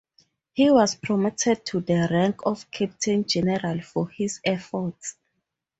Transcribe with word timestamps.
He 0.53 0.71
was 0.71 0.95
promoted 0.95 1.63
to 1.67 1.79
the 1.79 2.07
rank 2.09 2.43
of 2.47 2.71
captain 2.71 3.23
general 3.23 3.79
for 3.83 4.09
his 4.09 4.39
efforts. 4.43 5.15